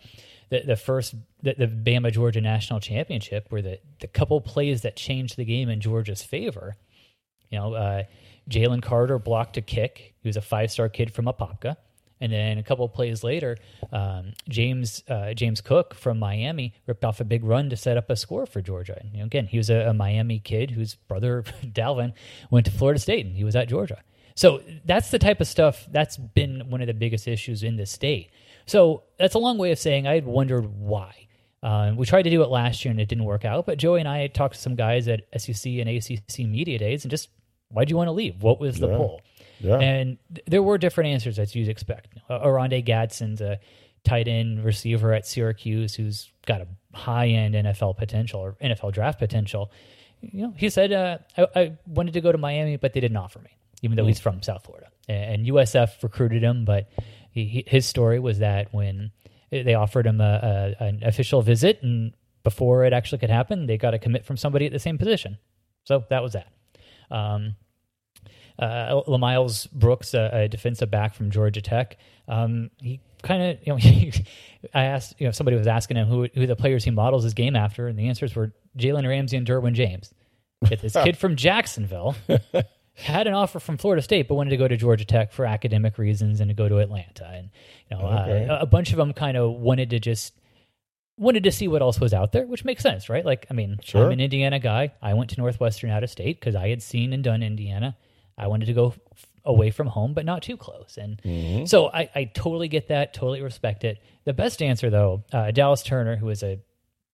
[0.49, 4.95] the the first the, the Bama Georgia national championship, where the the couple plays that
[4.95, 6.75] changed the game in Georgia's favor.
[7.49, 8.03] You know, uh,
[8.49, 10.15] Jalen Carter blocked a kick.
[10.21, 11.77] He was a five star kid from Apopka.
[12.25, 13.57] And then a couple of plays later,
[13.91, 18.09] um, James uh, James Cook from Miami ripped off a big run to set up
[18.09, 18.97] a score for Georgia.
[18.99, 22.13] And, you know, again, he was a, a Miami kid whose brother Dalvin
[22.51, 24.01] went to Florida State, and he was at Georgia.
[24.35, 27.85] So that's the type of stuff that's been one of the biggest issues in the
[27.85, 28.31] state.
[28.65, 31.27] So that's a long way of saying I had wondered why.
[31.63, 33.65] Uh, we tried to do it last year and it didn't work out.
[33.65, 37.11] But Joey and I talked to some guys at SEC and ACC media days, and
[37.11, 37.29] just
[37.69, 38.41] why'd you want to leave?
[38.43, 38.97] What was the Yeah.
[38.97, 39.21] pull?
[39.59, 39.77] Yeah.
[39.77, 42.17] And th- there were different answers as you'd expect.
[42.29, 43.59] Uh, Oronde Gadsden's a
[44.03, 49.19] tight end receiver at Syracuse who's got a high end NFL potential or NFL draft
[49.19, 49.71] potential.
[50.21, 53.17] You know, he said, uh, I, I wanted to go to Miami, but they didn't
[53.17, 54.87] offer me, even though he's from South Florida.
[55.07, 56.89] And USF recruited him, but
[57.31, 59.11] he, he, his story was that when
[59.51, 62.13] they offered him a, a, an official visit, and
[62.43, 65.37] before it actually could happen, they got a commit from somebody at the same position.
[65.83, 66.47] So that was that.
[67.11, 67.55] Um,
[68.59, 71.97] uh, Lamiles Brooks, a, a defensive back from Georgia Tech.
[72.27, 74.09] Um, he kind of, you know,
[74.73, 77.33] I asked, you know, somebody was asking him who, who the players he models his
[77.33, 80.13] game after, and the answers were Jalen Ramsey and Derwin James.
[80.67, 82.15] Get this kid from Jacksonville
[82.93, 85.97] had an offer from Florida State, but wanted to go to Georgia Tech for academic
[85.97, 87.49] reasons and to go to Atlanta, and
[87.91, 88.47] you know, Okay.
[88.47, 90.33] uh, a bunch of them kind of wanted to just
[91.17, 93.25] wanted to see what else was out there, which makes sense, right?
[93.25, 94.05] Like, I mean, Sure.
[94.05, 94.91] I'm an Indiana guy.
[95.01, 97.95] I went to Northwestern out of state because I had seen and done Indiana.
[98.37, 98.93] I wanted to go
[99.45, 100.97] away from home, but not too close.
[100.99, 101.21] And
[101.69, 103.99] so I, I totally get that, totally respect it.
[104.23, 106.59] The best answer, though, uh, Dallas Turner, who is a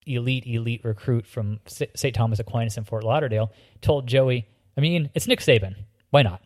[0.05, 2.15] elite, elite recruit from St.
[2.15, 5.75] Thomas Aquinas in Fort Lauderdale, told Joey, I mean, it's Nick Saban.
[6.09, 6.41] Why not?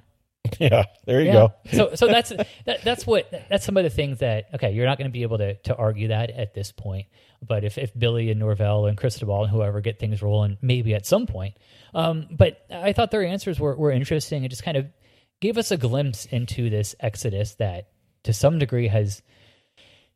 [0.60, 1.34] Yeah, there you Yeah.
[1.34, 1.54] go.
[1.74, 2.30] so so that's
[2.66, 5.24] that, that's what that's some of the things that okay, you're not going to be
[5.24, 7.08] able to to argue that at this point.
[7.46, 11.06] But if if Billy and Norvell and Cristobal and whoever get things rolling, maybe at
[11.06, 11.56] some point.
[11.94, 14.88] Um, but I thought their answers were were interesting and just kind of
[15.42, 17.90] gave us a glimpse into this exodus that
[18.24, 19.22] to some degree has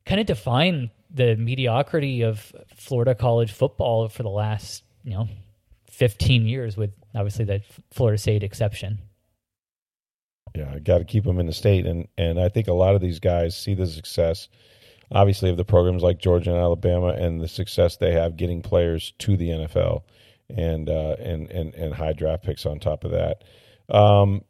[0.06, 5.28] kind of defined the mediocrity of Florida college football for the last you know
[5.92, 7.62] 15 years with obviously the
[7.92, 9.00] Florida State exception.
[10.56, 13.02] Yeah, got to keep them in the state, and and I think a lot of
[13.02, 14.48] these guys see the success,
[15.12, 19.14] obviously, of the programs like Georgia and Alabama, and the success they have getting players
[19.20, 20.04] to the NFL,
[20.50, 23.44] and uh, and and and high draft picks on top of that.
[23.90, 24.44] Um,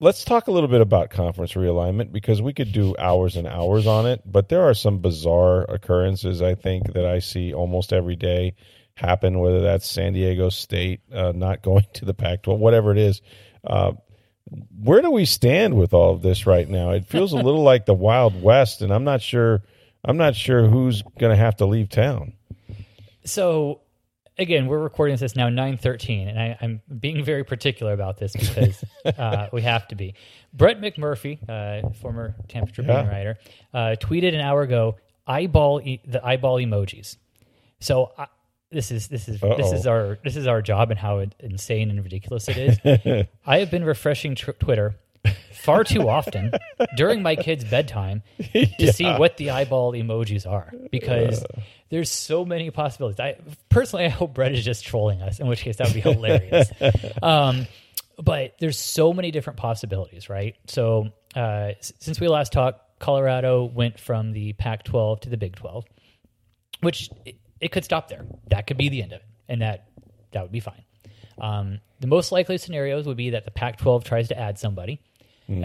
[0.00, 3.86] let's talk a little bit about conference realignment because we could do hours and hours
[3.86, 8.16] on it, but there are some bizarre occurrences I think that I see almost every
[8.16, 8.54] day
[8.94, 9.40] happen.
[9.40, 13.20] Whether that's San Diego State uh, not going to the Pac-12, whatever it is.
[13.64, 13.92] Uh,
[14.82, 16.90] where do we stand with all of this right now?
[16.90, 19.62] It feels a little like the Wild West, and I'm not sure.
[20.04, 22.32] I'm not sure who's going to have to leave town.
[23.24, 23.80] So
[24.38, 28.32] again, we're recording this now nine thirteen, and I, I'm being very particular about this
[28.32, 30.14] because uh, we have to be.
[30.54, 33.08] Brett McMurphy, uh, former Tampa Tribune Yeah.
[33.08, 33.38] writer,
[33.74, 37.16] uh, tweeted an hour ago eyeball e- the eyeball emojis.
[37.80, 38.26] So I,
[38.70, 39.72] this is this is this Uh-oh.
[39.74, 43.26] is our this is our job and how insane and ridiculous it is.
[43.46, 44.94] I have been refreshing tr- Twitter
[45.52, 46.52] far too often
[46.96, 51.44] during my kids' bedtime to see what the eyeball emojis are because
[51.90, 53.18] there's so many possibilities.
[53.20, 53.36] I
[53.68, 56.70] personally, I hope Brett is just trolling us, in which case that would be hilarious.
[57.22, 57.66] um,
[58.22, 60.56] but there's so many different possibilities, right?
[60.66, 65.56] So uh, s- since we last talked, Colorado went from the Pac-12 to the Big
[65.56, 65.84] 12,
[66.80, 67.10] which
[67.60, 68.24] it, could stop there.
[68.48, 69.88] That could be the end of it, and that
[70.32, 70.82] that would be fine.
[71.40, 75.00] Um, the most likely scenarios would be that the Pac-12 tries to add somebody.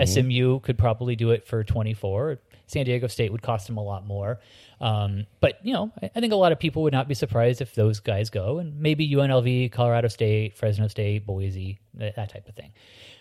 [0.06, 2.40] SMU could probably do it for 24.
[2.68, 4.40] San Diego State would cost them a lot more.
[4.80, 7.62] Um, but, you know, I I think a lot of people would not be surprised
[7.62, 12.48] if those guys go, and maybe UNLV, Colorado State, Fresno State, Boise, that, that type
[12.48, 12.72] of thing.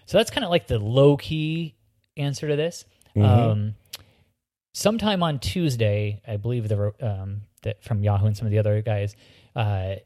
[0.07, 1.75] So that's kind of like the low key
[2.17, 2.85] answer to this.
[3.51, 3.75] Um,
[4.73, 8.83] sometime on Tuesday, I believe the um, that from Yahoo and some of the other
[8.83, 9.15] guys,
[9.55, 9.97] uh,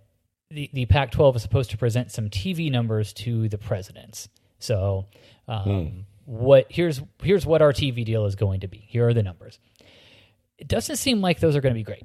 [0.50, 4.28] the the Pac-12 is supposed to present some TV numbers to the presidents.
[4.58, 5.06] So,
[5.48, 8.84] um, what here's here's what our TV deal is going to be.
[8.88, 9.58] Here are the numbers.
[10.58, 12.04] It doesn't seem like those are going to be great.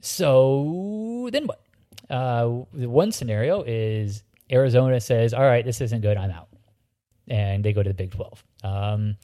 [0.00, 1.60] So then what?
[2.08, 6.16] Uh, the one scenario is Arizona says, "All right, this isn't good.
[6.16, 6.48] I'm out,"
[7.26, 8.44] and they go to the Big Twelve.
[8.62, 9.16] Um,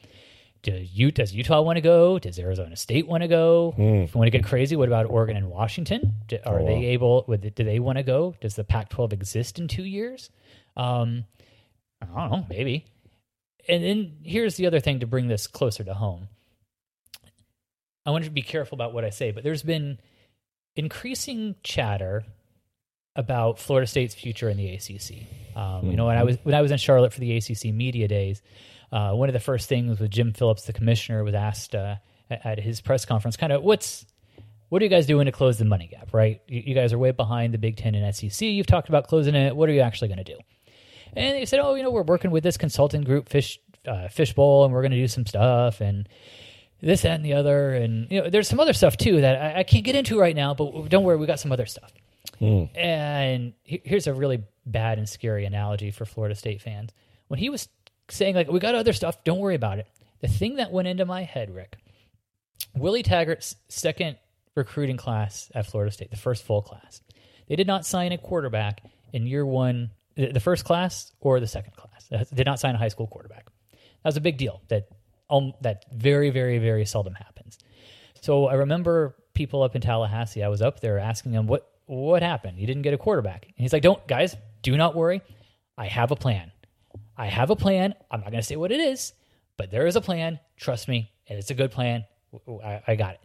[0.62, 2.18] do you, does Utah want to go?
[2.18, 3.75] Does Arizona State want to go?
[3.77, 6.14] If you want to get crazy, what about Oregon and Washington?
[6.29, 7.25] Do, are Oh, they able?
[7.29, 8.35] Would, do they want to go?
[8.40, 10.31] Does the Pac-12 exist in two years?
[10.77, 11.25] Um,
[12.01, 12.85] I don't know, maybe.
[13.68, 16.29] And then here's the other thing to bring this closer to home.
[18.07, 19.98] I want to be careful about what I say, but there's been
[20.77, 22.25] increasing chatter
[23.14, 25.57] about Florida State's future in the ACC.
[25.57, 28.09] Um, You know, when I was when I was in Charlotte for the ACC media
[28.09, 28.42] days,
[28.92, 31.96] uh, one of the first things with Jim Phillips, the commissioner, was asked uh,
[32.31, 34.05] at his press conference, kind of what's
[34.68, 36.14] what are you guys doing to close the money gap?
[36.14, 38.46] Right, you, you guys are way behind the Big Ten and SEC.
[38.46, 39.57] You've talked about closing it.
[39.57, 40.38] What are you actually going to do?
[41.14, 44.64] And they said, oh, you know, we're working with this consulting group, Fish uh, Fishbowl,
[44.64, 46.09] and we're going to do some stuff and
[46.81, 47.74] this, that, and the other.
[47.74, 50.35] And you know, there's some other stuff too that I, I can't get into right
[50.35, 50.55] now.
[50.55, 51.92] But don't worry, we got some other stuff.
[52.74, 56.90] And here's a really bad and scary analogy for Florida State fans.
[57.28, 57.68] When he was
[58.08, 59.86] saying like, we got other stuff, don't worry about it.
[60.20, 61.76] The thing that went into my head, Rick,
[62.76, 64.16] Willie Taggart's second
[64.54, 67.00] recruiting class at Florida State, the first full class.
[67.48, 71.74] They did not sign a quarterback in year one, the first class or the second
[71.76, 72.08] class.
[72.08, 73.46] They did not sign a high school quarterback.
[73.72, 74.62] That was a big deal.
[74.68, 74.88] That
[75.30, 77.58] um, that very, very, very seldom happens.
[78.20, 80.42] So I remember people up in Tallahassee.
[80.42, 82.58] I was up there asking them what what happened.
[82.58, 85.22] You didn't get a quarterback, and he's like, "Don't, guys, do not worry.
[85.76, 86.51] I have a plan.
[87.22, 87.94] I have a plan.
[88.11, 89.12] I'm not going to say what it is,
[89.56, 90.40] but there is a plan.
[90.56, 92.04] Trust me, and it's a good plan.
[92.64, 93.20] I, I got it.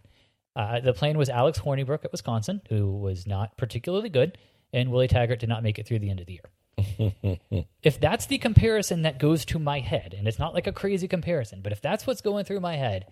[0.55, 4.37] Uh, the plan was Alex Hornibrook at Wisconsin, who was not particularly good,
[4.71, 6.39] and Willie Taggart did not make it through the end of the
[6.77, 7.39] year.
[7.81, 11.07] if that's the comparison that goes to my head, and it's not like a crazy
[11.07, 13.07] comparison, but if that's what's going through my head,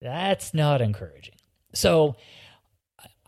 [0.00, 1.34] that's not encouraging.
[1.74, 2.16] So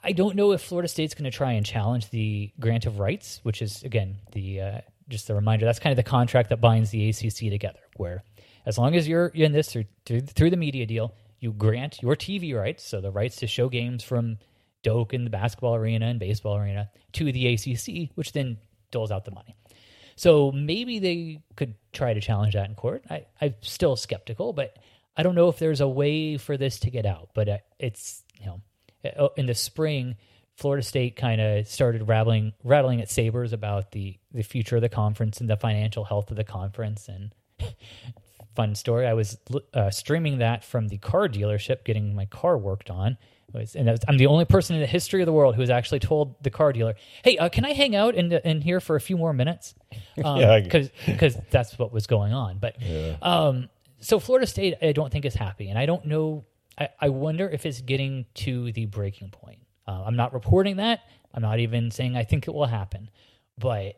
[0.02, 3.40] I don't know if Florida State's going to try and challenge the grant of rights,
[3.42, 5.64] which is again the uh, just a reminder.
[5.64, 8.24] That's kind of the contract that binds the ACC together, where
[8.66, 12.54] as long as you're in this through, through the media deal, you grant your TV
[12.54, 14.38] rights, so the rights to show games from
[14.82, 18.58] Doak and the basketball arena and baseball arena to the ACC, which then
[18.90, 19.56] doles out the money.
[20.16, 23.04] So maybe they could try to challenge that in court.
[23.08, 24.76] I, I'm still skeptical, but
[25.16, 27.30] I don't know if there's a way for this to get out.
[27.34, 28.60] But uh, it's you know,
[29.16, 30.16] uh, in the spring,
[30.58, 34.88] Florida State kind of started rattling rattling its sabers about the the future of the
[34.88, 37.08] conference and the financial health of the conference.
[37.08, 37.32] And
[38.56, 39.38] fun story, I was
[39.72, 43.16] uh, streaming that from the car dealership, getting my car worked on.
[43.54, 46.00] And was, I'm the only person in the history of the world who has actually
[46.00, 49.00] told the car dealer, "Hey, uh, can I hang out in in here for a
[49.00, 49.74] few more minutes?"
[50.24, 52.58] Um, Yeah, because because that's what was going on.
[52.58, 52.74] But
[53.22, 53.68] um,
[54.00, 56.44] so Florida State, I don't think is happy, and I don't know.
[56.76, 59.60] I, I wonder if it's getting to the breaking point.
[59.88, 61.00] Uh, I'm not reporting that.
[61.32, 63.08] I'm not even saying I think it will happen,
[63.56, 63.94] but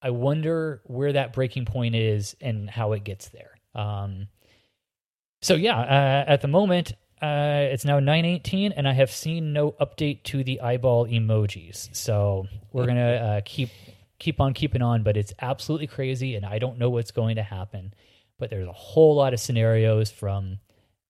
[0.00, 3.58] I wonder where that breaking point is and how it gets there.
[3.74, 4.28] Um,
[5.42, 9.72] so yeah, uh, at the moment, uh, it's now 9:18, and I have seen no
[9.72, 11.94] update to the eyeball emojis.
[11.94, 13.68] So we're gonna uh, keep
[14.18, 17.42] keep on keeping on, but it's absolutely crazy, and I don't know what's going to
[17.42, 17.92] happen.
[18.38, 20.60] But there's a whole lot of scenarios from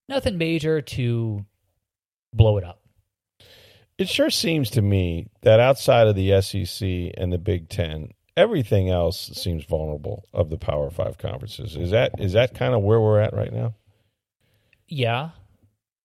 [0.08, 1.44] nothing major to
[2.32, 2.79] blow it up.
[4.00, 8.88] It sure seems to me that outside of the SEC and the Big Ten, everything
[8.88, 11.76] else seems vulnerable of the Power Five conferences.
[11.76, 13.74] Is that is that kind of where we're at right now?
[14.88, 15.30] Yeah,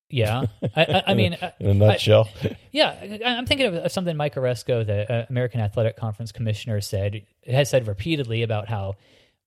[0.10, 0.44] yeah.
[0.76, 2.28] I, I, I mean, In a nutshell,
[2.74, 6.82] Yeah, I- I'm thinking of, of something Mike Aresco, the uh, American Athletic Conference commissioner,
[6.82, 8.96] said has said repeatedly about how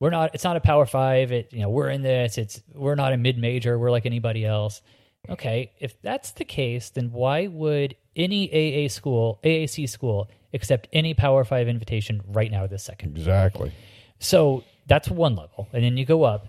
[0.00, 0.30] we're not.
[0.34, 1.32] It's not a Power Five.
[1.32, 2.38] It you know we're in this.
[2.38, 3.78] It's we're not a mid major.
[3.78, 4.80] We're like anybody else.
[5.28, 8.48] Okay, if that's the case, then why would any
[8.84, 13.16] AA school, AAC school, accept any Power Five invitation right now this second?
[13.16, 13.72] exactly.
[14.20, 15.68] So that's one level.
[15.72, 16.48] And then you go up.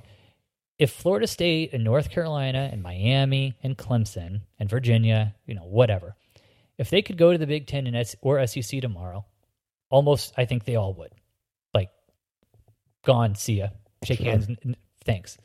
[0.77, 6.15] If Florida State and North Carolina and Miami and Clemson and Virginia, you know, whatever,
[6.77, 9.25] if they could go to the Big Ten and S- or SEC tomorrow,
[9.89, 11.11] almost I think they all would.
[11.73, 11.89] Like,
[13.03, 13.67] gone, see ya,
[14.05, 15.37] shake hands, n- n- thanks.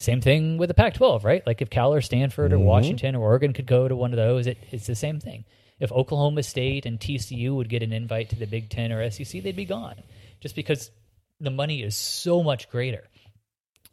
[0.00, 1.46] Same thing with the Pac 12, right?
[1.46, 2.64] Like, if Cal or Stanford or mm-hmm.
[2.64, 5.44] Washington or Oregon could go to one of those, it, it's the same thing.
[5.78, 9.42] If Oklahoma State and TCU would get an invite to the Big Ten or SEC,
[9.42, 9.96] they'd be gone
[10.40, 10.90] just because
[11.38, 13.08] the money is so much greater.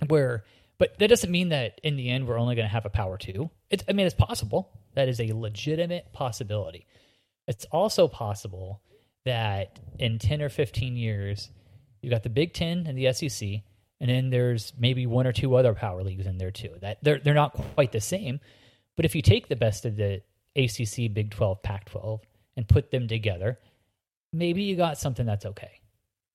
[0.08, 0.44] Where,
[0.78, 3.18] but that doesn't mean that in the end we're only going to have a power
[3.18, 3.50] two.
[3.70, 4.70] It's, I mean, it's possible.
[4.96, 6.88] That is a legitimate possibility.
[7.48, 8.82] It's also possible
[9.26, 11.50] that in 10 or 15 years,
[12.02, 13.62] you've got the Big Ten and the SEC,
[14.00, 16.72] and then there's maybe one or two other power leagues in there too.
[16.82, 18.40] That they're they're not quite the same,
[18.96, 20.22] but if you take the best of the
[20.56, 22.22] ACC, Big 12, Pac 12,
[22.56, 23.60] and put them together,
[24.34, 25.82] maybe you got something that's okay.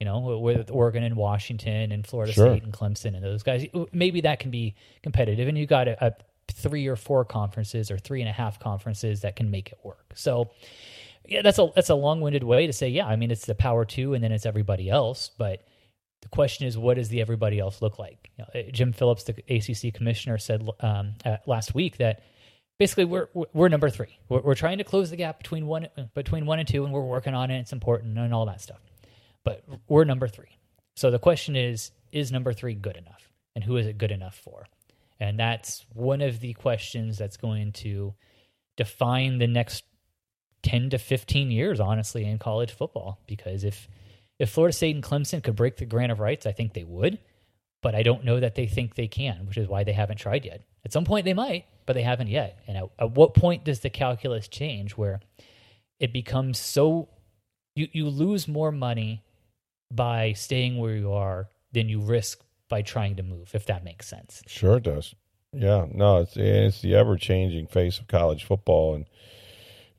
[0.01, 2.51] You know, with Oregon and Washington and Florida Sure.
[2.51, 5.47] State and Clemson and those guys, maybe that can be competitive.
[5.47, 6.13] And you got a, a
[6.51, 10.13] three or four conferences or three and a half conferences that can make it work.
[10.17, 10.51] So,
[11.25, 13.07] yeah, that's a that's a long winded way to say, yeah.
[13.07, 15.31] I mean, it's the power two, and then it's everybody else.
[15.39, 15.65] But
[16.23, 18.31] the question is, what does the everybody else look like?
[18.39, 22.23] You know, Jim Phillips, the ACC commissioner, said um, uh, last week that
[22.79, 24.19] basically we're we're- we're number three.
[24.29, 27.03] We're, we're trying to close the gap between one between one and two, and we're
[27.05, 27.59] working on it.
[27.61, 28.81] It's important and all that stuff.
[29.45, 30.57] But we're number three.
[30.97, 34.37] So the question is, is number three good enough, and who is it good enough
[34.37, 34.67] for?
[35.21, 38.15] And that's one of the questions that's going to
[38.77, 39.85] define the next
[40.65, 43.19] 10 to 15 years, honestly, in college football.
[43.27, 43.89] Because if
[44.43, 47.21] if Florida State and Clemson could break the grant of rights, I think they would.
[47.81, 50.45] But I don't know that they think they can, which is why they haven't tried
[50.45, 50.63] yet.
[50.85, 52.59] At some point they might, but they haven't yet.
[52.67, 55.21] And at, at what point does the calculus change where
[56.01, 57.09] it becomes so
[57.77, 59.23] you, you lose more money
[59.93, 64.09] by staying where you are than you risk by trying to move, if that makes
[64.09, 64.43] sense.
[64.49, 65.15] Sure it does.
[65.53, 69.07] Yeah, no, it's it's the ever changing face of college football, and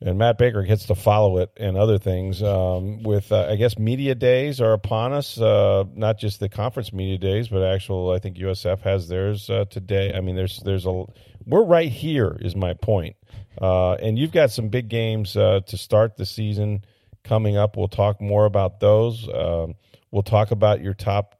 [0.04, 2.42] and Matt Baker gets to follow it and other things.
[2.42, 5.40] Um, with uh, I guess media days are upon us.
[5.40, 8.10] Uh, not just the conference media days, but actual.
[8.10, 10.12] I think USF has theirs uh, today.
[10.14, 11.04] I mean, there's there's a
[11.46, 13.16] we're right here is my point.
[13.60, 16.84] Uh, and you've got some big games uh, to start the season
[17.22, 17.76] coming up.
[17.76, 19.26] We'll talk more about those.
[19.32, 19.74] Um,
[20.10, 21.34] we'll talk about your top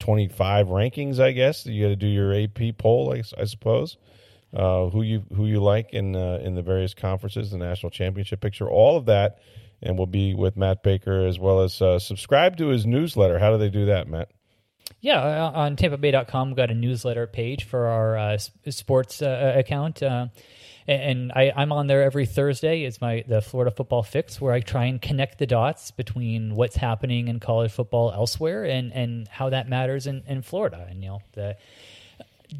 [0.00, 3.96] 25 rankings i guess you got to do your ap poll i, I suppose
[4.56, 8.40] uh, who you who you like in uh, in the various conferences the national championship
[8.40, 9.38] picture all of that
[9.82, 13.50] and we'll be with matt baker as well as uh, subscribe to his newsletter how
[13.50, 14.30] do they do that matt
[15.00, 18.38] Yeah, uh, on TampaBay.com, we've got a newsletter page for our uh,
[18.70, 20.02] sports uh, account,
[20.88, 22.84] and I, I'm on there every Thursday.
[22.84, 26.76] It's my the Florida Football Fix, where I try and connect the dots between what's
[26.76, 30.86] happening in college football elsewhere and and how that matters in, in Florida.
[30.88, 31.56] And you know the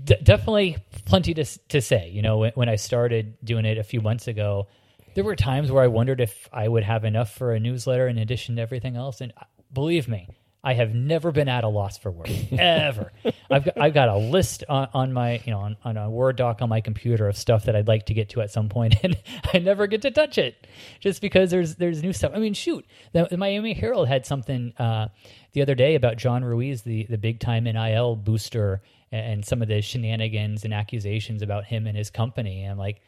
[0.05, 2.11] D- definitely plenty to to say.
[2.11, 4.67] You know, when, when I started doing it a few months ago,
[5.15, 8.19] there were times where I wondered if I would have enough for a newsletter in
[8.19, 9.21] addition to everything else.
[9.21, 10.29] And uh, believe me,
[10.67, 13.13] I have never been at a loss for words ever.
[13.49, 16.35] I've got, I've got a list on, on my you know on, on, a Word
[16.35, 18.97] doc on my computer of stuff that I'd like to get to at some point,
[19.05, 19.17] and
[19.55, 20.67] I never get to touch it
[20.99, 22.33] just because there's there's new stuff.
[22.35, 25.07] I mean, shoot, the, the Miami Herald had something uh,
[25.53, 28.83] the other day about John Ruiz, the the big time NIL booster,
[29.13, 32.65] and some of the shenanigans and accusations about him and his company.
[32.65, 33.01] And like,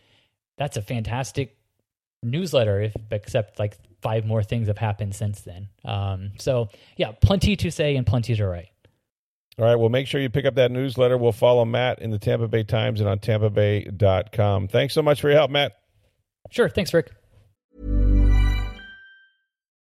[0.57, 1.57] that's a fantastic
[2.22, 5.68] newsletter, if except like five more things have happened since then.
[5.84, 8.70] Um, so yeah, plenty to say and plenty to write.
[9.59, 9.74] All right.
[9.74, 11.18] Well, make sure you pick up that newsletter.
[11.18, 14.68] We'll follow Matt in the Tampa Bay Times and on tampabay.com.
[14.68, 15.72] Thanks so much for your help, Matt.
[16.51, 16.68] Sure.
[16.68, 17.11] Thanks, Rick.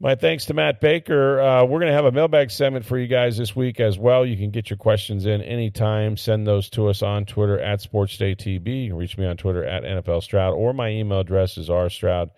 [0.00, 1.40] My thanks to Matt Baker.
[1.40, 4.24] Uh, we're going to have a mailbag segment for you guys this week as well.
[4.24, 6.16] You can get your questions in anytime.
[6.16, 8.84] Send those to us on Twitter at SportsDayTB.
[8.84, 12.30] You can reach me on Twitter at NFL Stroud, or my email address is rstroud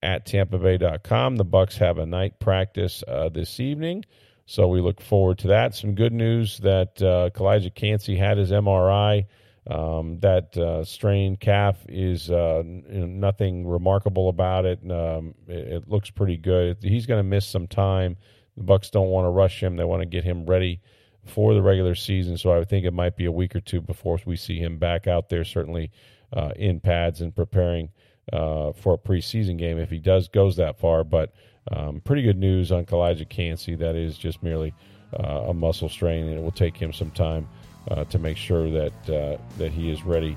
[0.00, 1.34] at tampabay.com.
[1.34, 4.04] The Bucks have a night practice uh, this evening,
[4.46, 5.74] so we look forward to that.
[5.74, 9.24] Some good news that uh, Calijah Kancey had his MRI.
[9.66, 14.78] Um, that uh, strained calf is uh, nothing remarkable about it.
[14.90, 15.68] Um, it.
[15.68, 15.88] it.
[15.88, 16.78] looks pretty good.
[16.80, 18.16] He's going to miss some time.
[18.56, 19.76] The Bucks don't want to rush him.
[19.76, 20.80] They want to get him ready
[21.26, 22.38] for the regular season.
[22.38, 24.78] So I would think it might be a week or two before we see him
[24.78, 25.90] back out there, certainly
[26.32, 27.90] uh, in pads and preparing
[28.32, 31.04] uh, for a preseason game if he does goes that far.
[31.04, 31.34] But
[31.70, 33.74] um, pretty good news on Calijah Kancey.
[33.74, 34.74] That is just merely
[35.12, 37.46] uh, a muscle strain, and it will take him some time
[37.90, 40.36] uh, to make sure that uh, that he is ready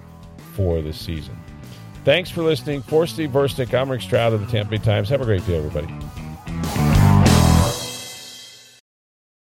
[0.55, 1.37] for this season.
[2.03, 2.81] Thanks for listening.
[2.81, 5.09] For Steve Versnick, I'm Rick Stroud of the Tampa Bay Times.
[5.09, 6.92] Have a great day, everybody.